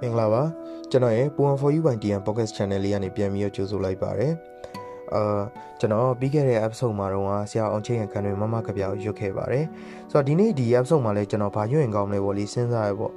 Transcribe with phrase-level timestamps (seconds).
[0.00, 0.42] မင်္ဂလာပါ
[0.90, 4.32] ကျွန်တော်ရဲ့ Puan for You by TN Podcast Channel လေးကနေပြန်ပြီးတော့ကြိုဆိုလိုက်ပါတယ်
[5.14, 5.40] အာ
[5.80, 9.64] ကျွန်တော်ပြီးခဲ့တဲ့ episode မှာတော့ဆရာအောင်ချင်းရခံတွေမမကပြောက်ရွတ်ခဲ့ပါတယ်
[10.10, 13.12] ဆိုတော့ဒီနေ့ဒီ episode မှာလည်းကျွန်တော်ဘာရွတ်ရင်ကောင်းလဲပေါ့လေစဉ်းစားရပေါ့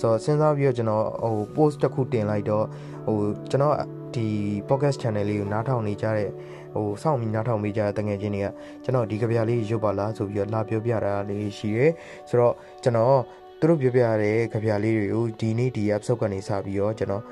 [0.00, 2.64] ဆိုတော့စဉ်းစားပြီးတော့ကျွန်တော်ဟို post တစ်ခုတင်လိုက်တော့
[3.06, 3.18] ဟို
[3.50, 3.74] ကျွန်တော်
[4.14, 4.26] ဒီ
[4.68, 6.30] podcast channel လေးကိုနားထောင်နေကြတဲ့
[6.74, 8.48] ဟိုစောင့်ပြီးနားထောင်ပေးကြတဲ့တငယ်ချင်းတွေက
[8.84, 11.86] ကျွန်တော်ဒီကြပြလေးရွတ်ပါလားဆိုပြီးတော့လာပြောပြတာလေးရှိရဲ
[12.28, 13.18] ဆိုတော့ကျွန်တော်
[13.60, 17.22] သူတို့ပြောပြတဲ့ကြပြလေးတွေကိုဒီနေ့ဒီ episode ကနေစပြီးတော့ကျွန်တော်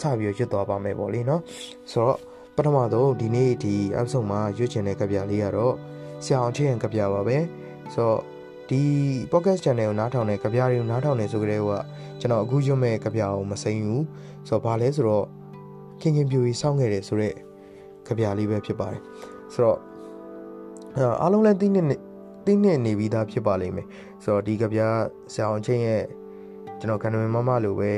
[0.00, 1.42] စပြီးတော့ရွတ်သွားပါမယ်ပေါ့လေနော်
[1.90, 2.16] ဆိုတော့
[2.56, 5.74] ပထမဆုံးဒီနေ့ဒီ episode မှာရွတ်ချင်တဲ့ကြပြလေးကတော့
[6.24, 7.38] ဆရာအောင်ချင်းကြပြပါပဲ
[7.94, 8.20] ဆိုတော့
[8.70, 8.82] ဒီ
[9.32, 11.70] podcast channel ကိုနားထောင်တဲ့ကြပြတွေကိုနားထောင်နေဆိုကြတဲ့က
[12.20, 14.04] ကျွန်တော်အခုရွတ်မဲ့ကြပြကိုမစိမ့်ဘူး
[14.48, 15.26] ဆိုတော့ဘာလဲဆိုတော့
[16.00, 17.34] ခင်ခင်ပြူကြီးစောင့်ခဲ့တယ်ဆိုတော့
[18.06, 19.00] ကြပြလေးပဲဖြစ်ပါတယ်
[19.52, 19.78] ဆိုတော့
[21.22, 21.80] အားလုံးလည်းသိနေ
[22.44, 23.86] သိနေနေပြီးသားဖြစ်ပါလိမ့်မယ်
[24.22, 24.80] ဆိုတော့ဒီကြပြ
[25.32, 26.04] ဆရာအောင်ချင်းရဲ့
[26.78, 27.92] ကျွန်တော်ကံနမမမလိုပဲ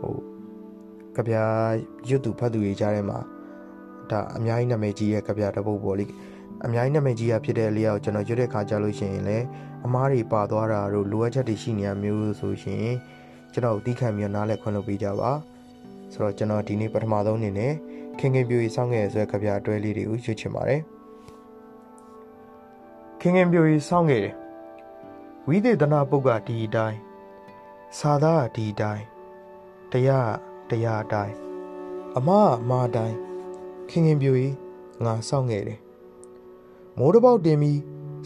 [0.00, 0.14] ဟို
[1.16, 1.34] ကြပြ
[2.08, 3.18] ရွတ်သူဖတ်သူတွေကြားထဲမှာ
[4.10, 6.06] ဒါအများကြီးနာမည်ကြီးရဲ့ကြပြတစ်ပုဒ်ပေါ့လေ
[6.66, 9.44] အများကြီးနာမည်ကြီးရဖြစ်တဲ့လေးယောက်ကျွန်တော်ရွတ်တဲ့ခါကြလို့ရှိရင်လည်း
[9.86, 12.86] အမားတွေပါသွားတာတို့လိုအပ်ချက်တွေရှိနေရမျိုးဆိုရှင်
[13.52, 15.30] ကျွန်တော်တီးခံပြီးနားလဲခွင့်လုပ်ပေးကြပါ
[16.12, 17.72] ဆိုတော့ကျွန်တော်ဒီနေ့ပထမဆုံးအနေနဲ့
[18.18, 20.80] ခင်ခင်ပြူကြီးစောင့်ခဲ့ရဆိုတဲ့ကြပြအတွဲလေးတွေကိုရွတ်ချင်ပါတယ်
[23.26, 24.34] ခင်ခင်ပြူကြီးစောင့်ခဲ့တယ်
[25.46, 26.98] ဝိသေသနာပုတ်ကဒီအတိုင်း
[27.98, 29.04] စာသားကဒီအတိုင်း
[29.92, 30.32] တရား
[30.70, 31.34] တရားအတိုင်း
[32.16, 32.28] အမ
[32.60, 33.16] အမအတိုင်း
[33.88, 34.54] ခင်ခင်ပြူကြီး
[35.04, 35.80] ငါစောင့်ခဲ့တယ်
[36.98, 37.80] မိုးတစ်ပေါက်တင်ပြီး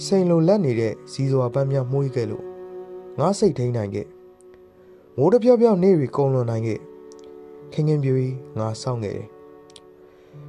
[0.04, 2.44] စိန်လိုလက်နေတဲ့စီစွာပန်းများမှုေးခဲ့လို့
[3.18, 4.06] ငါစိတ်ထိန်နိုင်ခဲ့
[5.16, 6.80] မိုးတစ်ပြောက်ပြောက်နေပြီးကုံလွန်နိုင်ခဲ့
[7.72, 9.28] ခင်ခင်ပြူကြီးငါစောင့်ခဲ့တယ်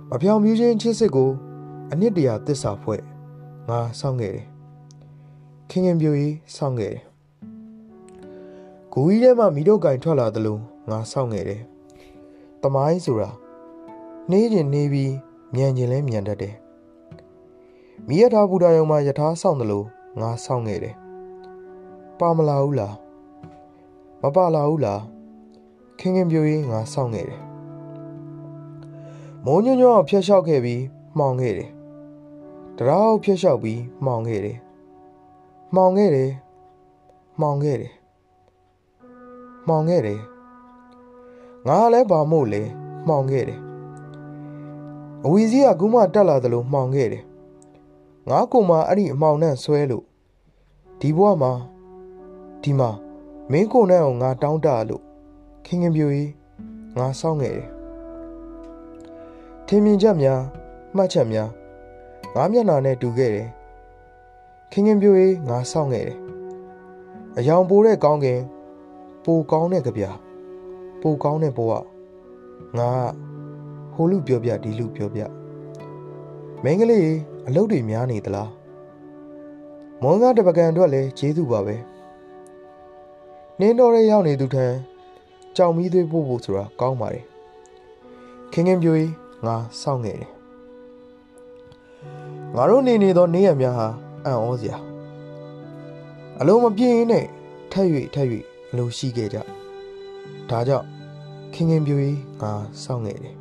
[0.10, 1.32] မပြောင်မြူးချင်းချစ်စစ်ကို
[1.92, 3.04] အနှစ်တရာတစ္ဆာဖွဲ့
[3.70, 4.48] ငါစောင့်ခဲ့တယ်
[5.70, 7.04] ခင်ခင်ပြူကြီးစောင့်ခဲ့တယ်။
[8.94, 10.58] ဂူကြီးထဲမှာမိတို့ကင်ထွက်လာသလို
[10.90, 11.62] ငါစောင့်ခဲ့တယ်။
[12.62, 13.30] တမိုင်းဆိုတာ
[14.32, 15.14] နေကျင်နေပြီး
[15.54, 16.56] မြန်ကျင်လဲမြန်တတ်တယ်။
[18.08, 19.84] မိရထားဘူတာယုံမှာယထာစောင့်သလို
[20.20, 20.96] ငါစောင့်ခဲ့တယ်။
[22.20, 22.96] ပါမလာဘူးလား။
[24.22, 25.02] မပါလာဘူးလား။
[26.00, 27.42] ခင်ခင်ပြူကြီးငါစောင့်ခဲ့တယ်။
[29.46, 30.82] မိုးညွန့်ညွန့်ဖျက်လျှောက်ခဲ့ပြီး
[31.20, 31.72] မှောင်ခဲ့တယ်။
[32.80, 34.58] တရားဖျက်လျှောက်ပြီးမှောင်ခဲ့တယ်
[35.76, 36.32] မှောင်ခဲ့တယ်
[37.42, 37.94] မှောင်ခဲ့တယ်
[39.68, 40.20] မှောင်ခဲ့တယ်
[41.68, 42.62] ငါလည်းဘာမို့လဲ
[43.08, 43.60] မှောင်ခဲ့တယ်
[45.26, 47.24] အဝီစီးကကူးမတက်လာသလိုမှောင်ခဲ့တယ်
[48.30, 50.06] ငါကုံမအဲ့ဒီအမှောင်နဲ့ဆွဲလို့
[51.00, 51.52] ဒီဘဝမှာ
[52.62, 52.90] ဒီမှာ
[53.52, 55.04] မင်းကိုနဲ့အောင်ငါတောင်းတလို့
[55.66, 56.32] ခင်ခင်ပြူကြီး
[56.98, 57.70] ငါစောင့်ခဲ့တယ်
[59.68, 60.42] ထင်မြင်ချက်များ
[60.98, 61.50] မှတ်ချက်များ
[62.36, 63.48] ငါမျက်နှာနဲ့တူခဲ့တယ်
[64.72, 66.18] ခင်ခင်ပြိုရေးငါစောင့်ခဲ့တယ်
[67.38, 68.42] အယောင်ပိုးတဲ့ကောင်းကင်
[69.26, 70.04] ပိုကောင်းတဲ့ကြပြ
[71.02, 71.72] ပိုကောင်းတဲ့ဘဝ
[72.78, 72.90] ငါ
[73.94, 75.22] ဟိုလူပြောပြဒီလူပြောပြ
[76.64, 77.10] မင်းကလေး
[77.48, 78.52] အလုပ်တွေများနေသလား
[80.02, 81.76] မွန်ကားတပကံအတွက်လည်းကျေးဇူးပါပဲ
[83.60, 84.66] နင်းတော်ရဲရောက်နေသူထံ
[85.56, 87.24] ကြောင်မီးသွေးပို့ဖို့ဆိုတာကောင်းပါတယ်
[88.52, 89.12] ခင်ခင်ပြိုရေး
[89.46, 90.39] ငါစောင့်ခဲ့တယ်
[92.56, 93.88] ငါတို့နေနေသောနေရများဟာ
[94.26, 94.78] အံ့ဩစရာ
[96.40, 97.26] အလုံးမပြင်းနဲ့
[97.72, 98.28] ထက်၍ထက်၍
[98.72, 99.38] အလိုရှိခဲ့ကြ
[100.50, 100.88] ဒါကြောင့်
[101.54, 102.52] ခင်ခင်ပြူကြီးငါ
[102.84, 103.36] စောင့်နေတယ်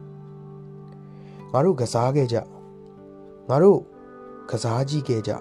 [1.52, 2.36] ငါတို့ကစားခဲ့ကြ
[3.48, 3.80] ငါတို့
[4.50, 5.32] ကစားကြည့်ခဲ့ကြ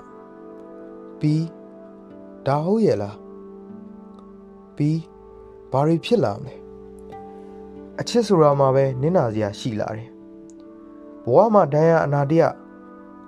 [1.19, 1.45] ပြီး
[2.47, 3.17] ဒါဟုတ်ရဲ့လား
[4.75, 4.99] ပြီး
[5.72, 6.55] ဘာတွေဖြစ်လာမလဲ
[7.99, 10.09] အချစ်ဆိုတာမှပဲနင်းနာစရာရှိလာတယ်
[11.25, 12.44] ဘဝမှာဒဏ်ရာအနာတရ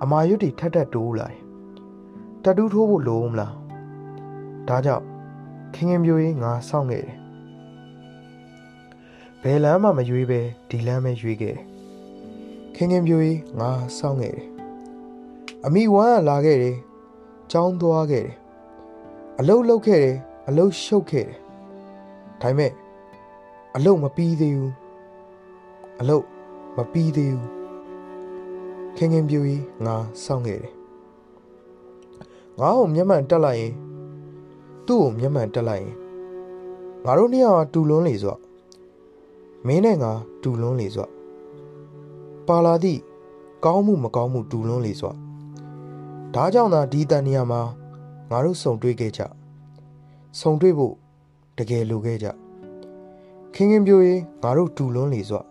[0.02, 1.40] အမာရွတ်တွေထက်ထက်တိုးလာတယ်
[2.44, 3.56] တတူးထိုးဖို့လိုမလား
[4.68, 5.06] ဒါကြောင့်
[5.74, 7.18] ခင်ခင်ပြိုရေးငါစောင့်ခဲ့တယ်
[9.42, 10.40] ဘယ်လမ်းမှမရွေးပဲ
[10.70, 11.64] ဒီလမ်းပဲရွေးခဲ့တယ်
[12.76, 14.48] ခင်ခင်ပြိုရေးငါစောင့်ခဲ့တယ်
[15.66, 16.78] အမိဝမ်းကလာခဲ့တယ်
[17.52, 18.36] ကြောင်းသွားခဲ့တယ်
[19.40, 20.16] အလုတ်လုတ်ခဲ့တယ်
[20.48, 21.38] အလုတ်ရှုပ်ခဲ့တယ်
[22.42, 22.72] ဒါပေမဲ့
[23.76, 24.74] အလုတ်မပြီးသေးဘူး
[26.00, 26.26] အလုတ်
[26.78, 27.59] မပြီးသေးဘူး
[28.98, 30.74] ခင်ခင်ပြူကြီးငါစောင့်ခဲ့တယ်
[32.60, 33.74] ငါ့ကိုမျက်မှန်တက်လိုက်ရင်
[34.88, 35.96] သူ့ကိုမျက်မှန်တက်လိုက်ရင်
[37.06, 38.38] ငါတို့နှစ်ယောက်တူလွန်းလေဆို
[39.68, 40.12] မင်းနဲ့ငါ
[40.44, 41.08] တူလွန်းလေဆို
[42.48, 43.00] ပါလာသည့်
[43.66, 45.14] ကောင်းမှုမကောင်းမှုတူလွန်းလေဆို
[46.34, 47.62] ဒါကြောင့်သာဒီတန်နေရာမှာ
[48.30, 49.22] ငါတို့စုံတွေ့ခဲ့ကြ
[50.40, 50.94] စုံတွေ့ဖို့
[51.58, 52.28] တကယ်လိုခဲ့ကြ
[53.54, 55.44] ခင်ခင်ပြိုရင်ငါတို့တူလွန်းလေဆို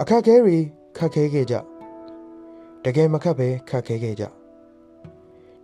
[0.00, 0.56] အခက်ခဲတွေ
[0.96, 1.54] ခက်ခဲခဲ့ကြ
[2.84, 4.24] တကယ်မခက်ပဲခက်ခဲခဲ့ကြ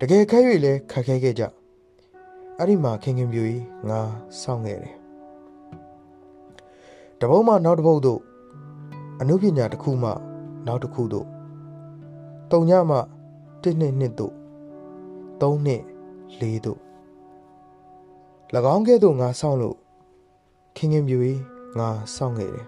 [0.00, 1.42] တကယ်ခက်၍လည်းခက်ခဲခဲ့ကြ
[2.56, 4.00] အဲ့ဒီမှာခင်ခင်ပြူကြီးငါ
[4.40, 4.94] စောင့်ခဲ့တယ်
[7.20, 8.20] တပုတ်မှနောက်တစ်ပုတ်တို့
[9.20, 10.10] အနုပညာတစ်ခုမှ
[10.66, 11.26] နောက်တစ်ခုတို့
[12.50, 12.98] တုံညမှ
[13.62, 14.34] တစ်နှစ်နှစ်တို့
[15.40, 15.82] သုံးနှစ်
[16.40, 16.80] လေးတို့၎
[18.74, 19.76] င်းကဲ့သို့ငါဆောင်းလို့
[20.76, 21.18] ခင်ခင်ပြူ၏
[21.78, 22.66] ငါဆောင်းခဲ့တယ်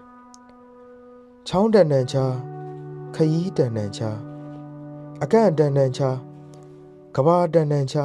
[1.47, 2.25] ချောင်းတန်တန်ချာ
[3.15, 4.11] ခยีတန်တန်ချာ
[5.23, 6.09] အကန့်တန်တန်ချာ
[7.15, 8.03] ကဘာတန်တန်ချာ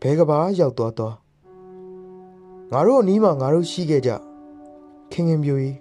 [0.00, 1.16] ဘဲကဘာရောက်သွားသွား
[2.72, 4.10] ငါတို့အနီးမှာငါတို့ရှိခဲ့ကြ
[5.10, 5.76] ခင်ခင်ပြူကြီး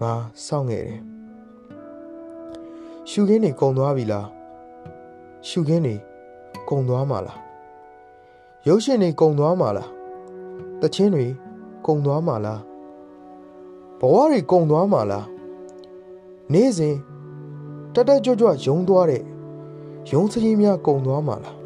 [0.00, 0.12] ငါ
[0.46, 1.00] စောင့်ခဲ့တယ်
[3.10, 4.26] ရှုခင်းနေကုံသွားပြီလား
[5.48, 5.94] ရှုခင်းနေ
[6.68, 7.38] ကုံသွားမှာလား
[8.66, 9.90] ရုပ်ရှင်တွေကုံသွားမှာလား
[10.80, 11.26] တချင်းတွေ
[11.86, 12.60] ကုံသွားမှာလား
[13.98, 15.26] ဘဝတွေကုံသွားမှာလား
[16.52, 16.96] နေ့စဉ်
[17.94, 19.22] တက်တက်ကြွကြွယုံသွားတဲ့
[20.08, 21.56] ယုံစည်းများကုံသွားမှာလား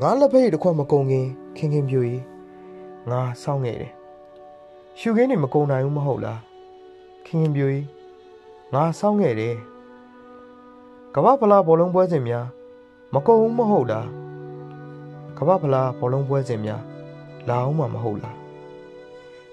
[0.00, 2.22] ငါလက်ဖက်ရည်တစ်ခွက်မကုံခင်ခင်ခင်ပြူကြီး
[3.10, 3.92] ငါစောင့်နေတယ်
[4.98, 6.40] ရှုခင်းနေမကုံနိုင်ဘူးမဟုတ်လား
[7.26, 7.86] ခင်ခင်ပြူကြီး
[8.74, 9.56] ငါစောင့်ခဲ့တယ်
[11.14, 12.46] ကမ္ဘာဖလားဘောလုံးပွဲစဉ်များ
[13.14, 14.06] မကုံဘူးမဟုတ်လား
[15.38, 16.82] ကမ္ဘာဖလားဘောလုံးပွဲစဉ်များ
[17.48, 18.36] လာအောင်မှာမဟုတ်လား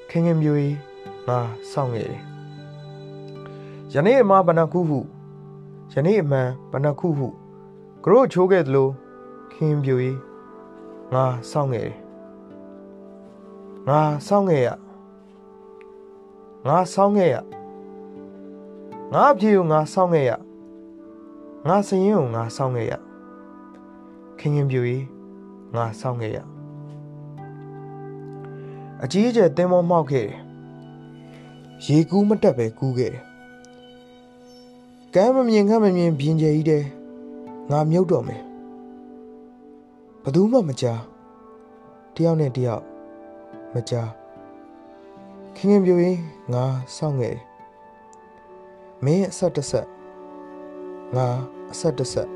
[0.09, 0.75] ခင်ခင်ပြူကြီး
[1.27, 1.39] ငါ
[1.71, 2.23] စောင့်ခဲ့တယ်
[3.93, 4.99] ယနေ့အမဘဏခုဟု
[5.93, 7.27] ယနေ့အမှန်ဘဏခုဟု
[8.03, 8.87] ကရို့ချိုးခဲ့သလို
[9.53, 10.17] ခင်ပြူကြီး
[11.13, 11.95] ငါစောင့်ခဲ့တယ်
[13.87, 14.69] ငါစောင့်ခဲ့ရ
[16.67, 17.35] ငါစောင့်ခဲ့ရ
[19.13, 20.31] ငါအပြေကိုငါစောင့်ခဲ့ရ
[21.67, 22.93] ငါစရင်ကိုငါစောင့်ခဲ့ရ
[24.39, 25.05] ခင်ခင်ပြူကြီး
[25.75, 26.37] ငါစောင့်ခဲ့ရ
[29.03, 30.37] အကြီးအကျယ်တင်းမောမှောက်ခဲ့တယ်
[31.85, 33.26] ရေကူးမတက်ပဲကူးခဲ့တယ်
[35.19, 36.83] ကမ်းမမြင်ခမ်းမမြင်ပြင်းကျဲကြီးတဲ့
[37.71, 38.41] ငါမြုပ်တော့မယ်
[40.23, 41.01] ဘယ်သူမှမကြား
[42.15, 42.83] တယောက်နဲ့တယောက်
[43.73, 44.09] မကြား
[45.55, 46.17] ခင်ခင်ပြိုရင်
[46.53, 46.63] ငါ
[46.95, 47.43] စောင့်ခဲ့တယ်
[49.03, 49.87] မင်းအဆက်တစ်ဆက်
[51.15, 51.27] ငါ
[51.71, 52.29] အဆက်တစ်ဆက်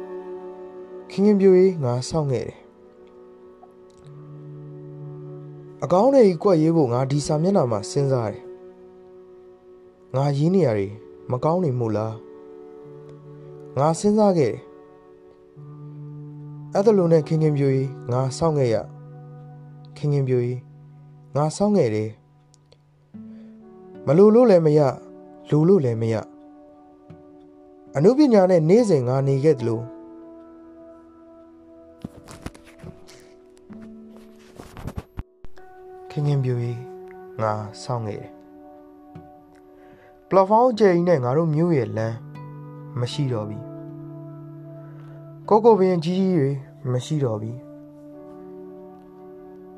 [1.10, 2.60] ခင်ခင်ပြိုရင်ငါစောင့်ခဲ့တယ်
[5.84, 8.44] အကောင်းတွေကြွက်ရေးဖို့ငါဒီစာမျက်နှာမှာစဉ်းစားတယ်
[10.16, 10.94] ငါရင်းနေရတယ်
[11.32, 12.16] မကောင်းနေမို့လား
[13.78, 14.60] ငါစဉ်းစားခဲ့တယ်
[16.74, 18.76] အဲ့ဒါလိုနဲ့ခင်ခင်ပြိုကြီးငါစောင့်ခဲ့ရ
[19.98, 20.60] ခင်ခင်ပြိုကြီး
[21.36, 22.10] ငါစောင့်ခဲ့တယ်
[24.06, 24.80] မလိုလို့လည်းမရ
[25.50, 26.16] လူလို့လည်းမရ
[27.96, 29.84] အနုပညာနဲ့နေ့စဉ်ငါနေခဲ့တယ်လို့
[36.12, 36.80] ခင်ခင်ပြိုကြီး
[37.42, 37.52] ငါ
[37.84, 38.32] စောင့်ခဲ့တယ်
[40.30, 42.31] ပလော့ဖောင်းကျဲကြီးနဲ့ငါတို့မြို့ရဲ့လမ်း
[43.00, 43.60] မရှိတော့ပြီ
[45.50, 46.50] ကိုကိုပင်ကြီးကြီးတွေ
[46.92, 47.54] မရှိတော့ပြီ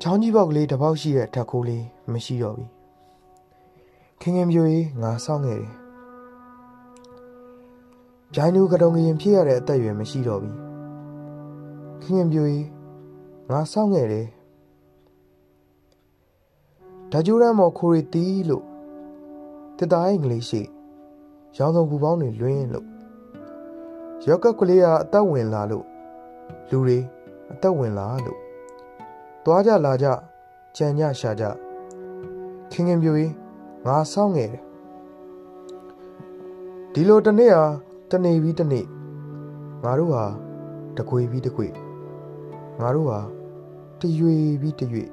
[0.00, 2.66] ချောင်းကြီးပေါက်ကလေးတစ်ပေါက်ရှိတဲ့ဓာတ်ခိုးလေးမရှိတော့ပြီ
[4.20, 5.72] ခင်ခင်ပြိုကြီးငါစောင့်ခဲ့တယ်
[8.34, 10.52] ဂျိုင်းလူကတုံငရင်ဖြစ်ရတဲ့အသက်အရွယ်မရှိတော့ပြီ
[12.02, 12.66] ခင်ခင်ပြိုကြီး
[13.50, 14.26] ငါစောင့်ခဲ့တယ်
[17.12, 18.64] ဓာကြိုးရမ်းမော်ခိုရီတီးလို့
[19.78, 20.62] တစ်သားအင်္ဂလိပ်ရှိ
[21.56, 22.93] ရောင်စုံပူပေါင်းတွေလွင်းလို့
[24.28, 25.84] ရောက်ကက်ကလေးကအသက်ဝင်လာလို့
[26.70, 26.98] လူတွေ
[27.52, 28.38] အသက်ဝင်လာလို့
[29.44, 30.06] သွားကြလာကြ
[30.76, 31.44] ကြံကြရှာကြ
[32.70, 33.32] ခင်ခင်ပြူကြီး
[33.86, 34.62] ငါစောင့်ငယ်တယ်
[36.92, 37.64] ဒီလိုတနေ့ဟာ
[38.10, 38.86] တနေ့ပြီးတနေ့
[39.84, 40.24] ငါတို့ဟာ
[40.96, 41.66] တကွေပြီးတကွေ
[42.80, 43.18] ငါတို့ဟာ
[44.00, 45.04] တရွေပြီးတရွေ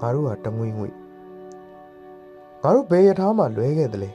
[0.00, 0.88] ငါတို့ဟာတငွေငွေ
[2.62, 4.10] ငါတို့ဘယ်ရထားမှလွဲခဲ့တယ်လေ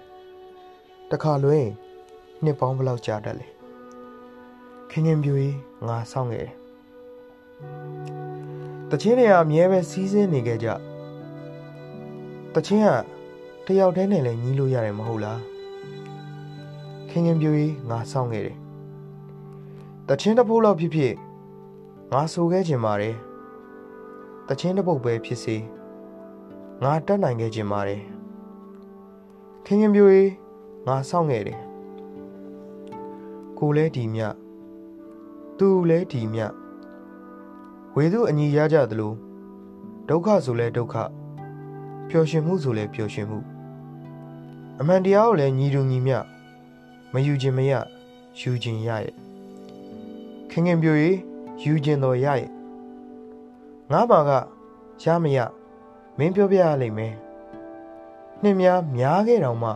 [1.12, 1.72] တခါလွဲရင်
[2.44, 3.57] နှစ်ပေါင်းဘလောက်ကြာတတ်လဲ
[4.92, 5.56] ခင်ခင်ပြူကြီး
[5.88, 6.48] ငါစောင့်ခဲ့
[8.90, 10.68] တချင်းတွေကအမြဲပဲစီးစင်းနေခဲ့ကြ
[12.54, 12.90] တချင်းက
[13.66, 15.42] တယောက်တည်းနဲ့လည်းညီးလို့ရတယ်မဟုတ်လား
[17.10, 18.58] ခင်ခင်ပြူကြီးငါစောင့်ခဲ့တယ်
[20.10, 21.14] တချင်းတစ်ပုတ်လောက်ဖြစ်ဖြစ်
[22.14, 23.16] ငါဆိုခဲ့ခြင်းပါတယ်
[24.48, 25.58] တချင်းတစ်ပုတ်ပဲဖြစ်စေ
[26.84, 28.02] ငါတက်နိုင်ခဲ့ခြင်းပါတယ်
[29.66, 30.32] ခင်ခင်ပြူကြီး
[30.88, 31.60] ငါစောင့်ခဲ့တယ်
[33.60, 34.22] ကိုလဲဒီမြ
[35.60, 36.42] သူလဲဒီမြ
[37.96, 39.14] ဝေသူအညီရကြသလို
[40.10, 40.96] ဒုက္ခဆိုလဲဒုက္ခ
[42.10, 43.40] ပျော်ရွှင်မှုဆိုလဲပျော်ရွှင်မှု
[44.80, 46.18] အမှန်တရားကိုလည်းညီတူညီမျှ
[47.14, 47.74] မယူခြင်းမရ
[48.40, 49.14] ယူခြင်းရရဲ့
[50.50, 51.12] ခင်ခင်ပြိုရီ
[51.62, 52.52] ယူခြင်းတော်ရရဲ့
[53.92, 54.32] ငါးပါက
[55.04, 55.38] ရမရ
[56.18, 57.14] မင်းပြောပြရလိမ့်မယ်
[58.42, 59.72] နှစ်များများခဲ့တောင်မှ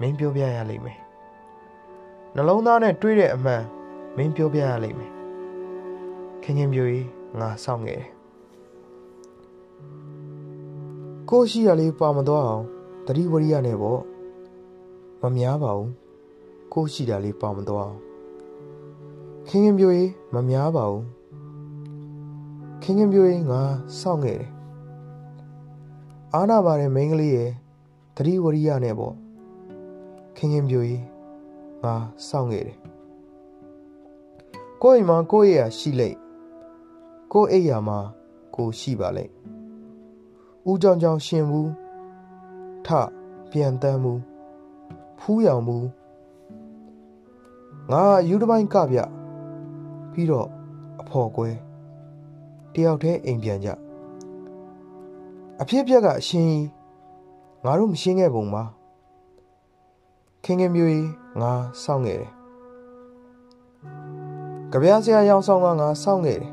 [0.00, 0.98] မင်းပြောပြရလိမ့်မယ်
[2.34, 3.62] နှလုံးသားနဲ့တွေးတဲ့အမှန်
[4.16, 5.12] မင်းပြောပြရလိမ့်မယ်
[6.42, 7.06] ခင်ခင်ပြိုကြီး
[7.40, 8.10] ငါစောင့်ငယ်တယ်
[11.30, 12.64] ကိုရှိရလေးပါမသွားအောင်
[13.06, 14.00] တတိဝရိယနဲ့ပေါ့
[15.22, 15.90] မများပါဘူး
[16.72, 17.98] ကိုရှိတာလေးပေါမသွားအောင်
[19.48, 21.04] ခင်ခင်ပြိုရေးမများပါဘူး
[22.82, 23.62] ခင်ခင်ပြိုရေးငါ
[24.00, 24.50] စောင့်ခဲ့တယ်
[26.34, 27.50] အာနာပါတဲ့မိန်းကလေးရဲ့
[28.16, 29.14] တတိဝရိယနဲ့ပေါ့
[30.36, 31.02] ခင်ခင်ပြိုရေး
[31.84, 31.94] ငါ
[32.28, 32.85] စောင့်ခဲ့တယ်
[34.82, 36.18] ကိုယ့်အိမ်မှာကိုယ့်ရဲ့ရှိလိမ့်
[37.32, 37.98] ကိုယ့်အိမ်ယာမှာ
[38.54, 39.32] ကိုရှိပါလိမ့်
[40.70, 41.70] ဦးကြောင်ကြောင်ရှင်ဘူး
[42.86, 42.88] ထ
[43.50, 44.20] ပြန်တမ်းဘူး
[45.20, 45.88] ဖူးရောင်ဘူး
[47.90, 48.98] ငါယူတပိုင်းကပြ
[50.12, 50.48] ပြီးတော့
[51.00, 51.48] အဖော်ကွဲ
[52.74, 53.68] တယောက်တည်းအိမ်ပြန်ကြ
[55.60, 56.66] အဖြစ်ပြက်ကအရှင်ကြီး
[57.64, 58.62] ငါတို့မရှင်းခဲ့ပုံပါ
[60.44, 61.08] ခင်ခင်မျိုးကြီး
[61.40, 61.52] ငါ
[61.82, 62.35] စောင့်ခဲ့တယ်
[64.76, 66.52] ကြပြားစရာရောင်ဆောင်ကငါစောင့်ခဲ့တယ်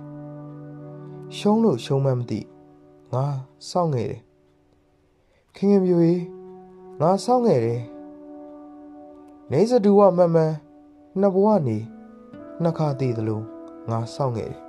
[1.37, 2.39] ရှုံးလို့ရှုံးမှမသိ
[3.13, 3.25] ငါ
[3.69, 4.21] စောင့်ခဲ့တယ်
[5.55, 6.23] ခင်ခင်မျိုးကြီး
[7.01, 7.81] ငါစောင့်ခဲ့တယ်
[9.51, 10.53] နေစတူဝမမှန်
[11.19, 11.77] နှစ်ဘဝနေ
[12.61, 13.41] နှစ်ခါတည်သလို
[13.89, 14.61] ငါစောင့်ခဲ့တယ်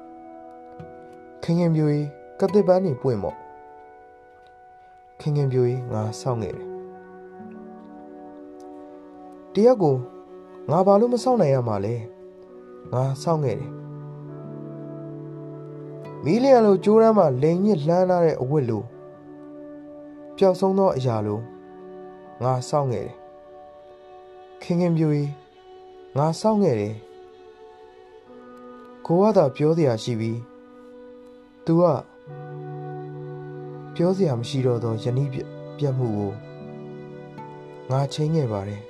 [1.42, 2.06] ခင်ခင်မျိုးကြီး
[2.40, 3.36] ကတစ်ပန်းနေပွင့်မော့
[5.20, 6.68] ခင်ခင်ပြိုကြီးငါစောင့်ခဲ့တယ်
[9.54, 9.96] တရက်ကို
[10.70, 11.96] ငါဘာလို့မစောင့်နိုင်ရမှာလဲ
[12.92, 13.72] ငါစောင့်ခဲ့တယ်
[16.24, 18.82] မီလီယံလိုကြိုးရမ်းမှလိန်ညစ်လှမ်းလာတဲ့အဝတ်လို
[20.36, 21.40] ပျောက်ဆုံးသောအရာလို
[22.42, 23.16] ငါစောင့်ခဲ့တယ်
[24.62, 25.30] ခင်ခင်ပြိုကြီး
[26.16, 26.94] ငါစောင့်ခဲ့တယ်
[29.06, 30.38] ကိုကသာပြောစရာရှိပြီး
[31.66, 31.84] तू က
[33.94, 35.28] ပြောစရာမရှိတော့သောယနေ့
[35.78, 36.32] ပြတ်မှုကို
[37.90, 38.82] ငါချင်းခဲ့ပါတယ်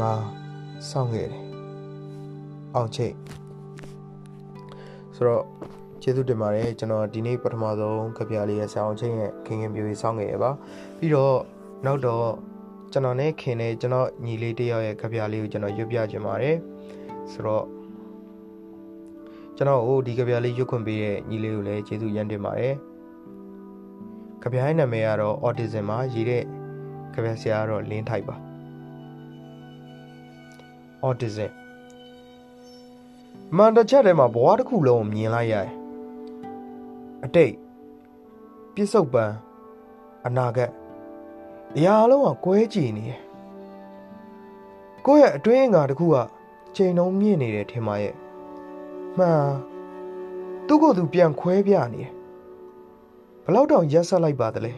[0.00, 0.12] ငါ
[0.88, 1.53] စောင့်ခဲ့တယ်
[2.74, 3.14] အောင်ချိတ်
[5.16, 5.44] ဆိုတော့
[6.02, 10.50] ကျေးဇူးတင်ပါတယ်ကျွန်တော်ဒီနေ့ပထမဆုံးကြပြလေးရဲ့ဆောင်းချင်းရဲ့ခင်ခင်ပြိုရေးစောင့်ခဲ့ရပါ
[10.98, 11.36] ပြီးတော့
[11.86, 12.28] နောက်တော့
[12.92, 16.56] ကျွန်တော်နဲ့ခင်နဲ့ကျွန်တော်ညီလေးတယောက်ရဲ့ကြပြလေးကိုကျွန်တော်ရွတ်ပြခြင်းပါတယ်
[17.32, 17.64] ဆိုတော့
[19.56, 22.74] ကျွန်တော်ဟိုဒီကြပြလေးရွတ်ခွင့်ပေးတဲ့ညီလေးကိုလည်းကျေးဇူးရမ်းတင်ပါတယ်
[24.42, 26.44] ကြပြိုင်းနာမည်ကတော့ autism မှာရေးတဲ့
[27.14, 28.36] ကြပြဆရာကတော့လင်းထိုက်ပါ
[31.06, 31.50] autism
[33.56, 35.70] မန်တချက်ထဲမှာဘဝတစ်ခုလုံးကိုမြင်လိုက်ရတယ်
[37.24, 37.54] အတိတ်
[38.74, 39.24] ပြစ္ဆုတ်ပံ
[40.26, 40.70] အနာဂတ်
[41.76, 43.20] အရာအလုံးကကွဲကြည်နေတယ်
[45.06, 46.16] ကိုယ့်ရဲ့အတွင်းငါတစ်ခုက
[46.76, 48.14] ချိန်လုံးမြင့်နေတယ်ထင်ပါရဲ့
[49.18, 49.46] မှန်
[50.66, 52.12] သူ့ကိုယ်သူပြန်ခွဲပြနေတယ်
[53.44, 54.72] ဘလောက်တောင်ရက်ဆက်လိုက်ပါသလဲ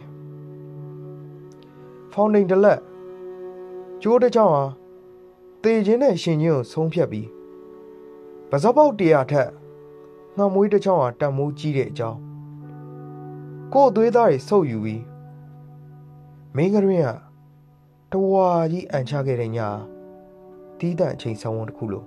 [2.11, 2.79] ဖောင်ဒိန်တလက်
[4.01, 4.63] ကျိုးတစ်ချောင်းဟာ
[5.63, 7.36] တေခြင်းနဲ့ရှင်ချင်းကိုဆုံးဖြတ်ပြီး
[8.51, 9.49] ပဇောပေါက်တရာထက်
[10.37, 12.19] ငှမွေးတစ်ချောင်းဟာတန်မိုးကြီးတဲ့အကြောင်း
[13.73, 15.03] ကို့အသွေးသားတွေဆုပ်ယူပြီး
[16.55, 17.03] မင်းကရင်
[18.11, 19.67] ကတဝါကြီးအန်ချခဲ့တဲ့ညာ
[20.79, 22.05] တီးတန့်အချိန်ဆောင်ဝန်တစ်ခုလို့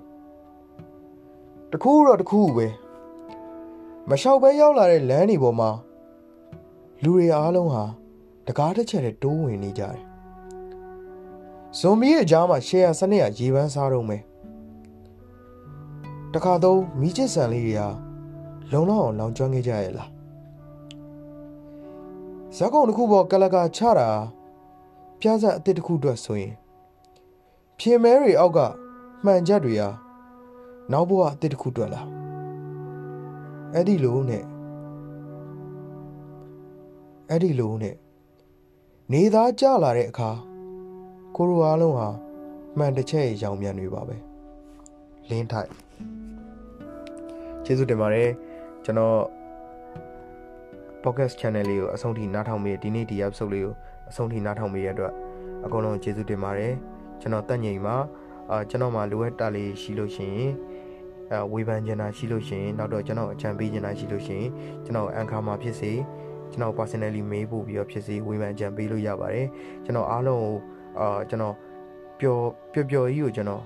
[1.73, 2.67] တခုတော့တခုပဲ
[4.09, 5.71] မလျှောက်ပဲရောက်လာတဲ့လမ်းတွေပေါ်မှာ
[7.03, 7.85] လူတွေအားလုံးဟာ
[8.47, 10.03] တကားတစ်ချက်နဲ့တိုးဝင်နေကြတယ်။
[11.79, 14.23] ဇွန်မီရဲ့အကြားမှာရှယ်ယာစနစ်ကရေပန်းစားတော့မယ်။
[16.35, 17.89] တခါတော့မိချစ်ဆန်လေးတွေဟာ
[18.73, 20.09] လုံလောက်အောင်လောင်ကျွမ်းခဲ့ကြရဲ့လား။
[22.57, 24.09] ဇက်ကုံတစ်ခုပေါ်ကလကာချတာ
[25.21, 26.55] ပြားဆက်အစ်စ်တစ်ခုအတွက်ဆိုရင်
[27.79, 28.59] ဖြေမဲတွေအောက်က
[29.25, 29.89] မှန်ချက်တွေဟာ
[30.93, 32.07] နောက်ဘဝအစ်စ်တစ်ခုအတွက်လား။
[33.75, 34.45] အဲ့ဒီလိုနဲ့
[37.31, 37.95] အဲ့ဒီလိုနဲ့
[39.13, 40.31] နေသားကြလာတဲ့အခါ
[41.37, 42.09] ကိုရိုအားလုံးဟာ
[42.79, 44.17] မှန်တစ်ချက်ရောင်မြန်တွေပါပဲ
[45.29, 45.71] လင်းထိုက်
[47.65, 48.31] ကျေးဇူးတင်ပါတယ်
[48.85, 49.19] ကျွန်တော်
[51.05, 53.75] podcast channel လေးကိုအဆုံးထိနားထောင်မိဒီနေ့ဒီ episode လေးကို
[54.11, 55.13] အဆုံးထိနားထောင်မိရတဲ့အတွက်
[55.65, 56.73] အကုန်လုံးကျေးဇူးတင်ပါတယ်
[57.21, 57.97] ကျွန်တော်တက်ငိမ်မှာ
[58.51, 60.53] အာကျွန်တော်မှာလိုအပ်တာလေးရှိလို့ရှိရင်
[61.33, 64.51] အဲဝေဖန်ချင်တာရှိလို့ရှိရင်နောက်တော့ကျွန်တော်အကြံပေးချင်တာရှိလို့ရှိရင်
[64.85, 65.93] ကျွန်တော်အန်ခါမှာဖြစ်စေ
[66.51, 69.47] ကျွန်တော် personally မေးဖို့ပြီးတော့ဖြစ်စေဝေဖန်ကြံပေးလို့ရပါတယ်
[69.85, 70.55] ကျွန်တော်အားလုံးကို
[71.01, 71.55] အာကျွန်တော်
[72.21, 73.63] ပျော်ပျော်ပျော်ကြီးကိုကျွန်တော်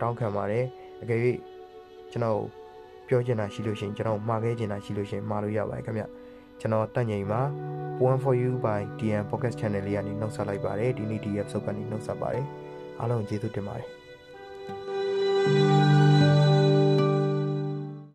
[0.00, 0.64] တောင်းခံပါတယ်
[1.02, 1.20] အကယ်၍
[2.12, 2.59] ကျွန်တော်
[3.10, 6.04] ပြောချင်တာရှိလို့ရှိရင်ကျွန်တော်မှာခဲ့ချင်တာရှိလို့ရှိရင်မှာလို့ရပါတယ်ခင်ဗျ
[6.60, 7.40] ကျွန်တော်တက်ငိမ်မှာ
[8.08, 12.44] One for you by DM Podcast Channel လေးကနေနှုတ်ဆက်လိုက်ပါတယ်ဒီနေ့ဒီ episode ကနေနှုတ်ဆက်ပါတယ်
[12.98, 13.99] အားလုံးကျေးဇူးတင်ပါတယ်